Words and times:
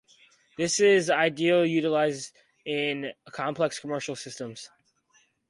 This 0.57 0.79
is 0.79 1.11
ideally 1.11 1.69
utilized 1.69 2.31
in 2.65 3.11
complex 3.31 3.77
commercial 3.79 4.15
systems. 4.15 4.67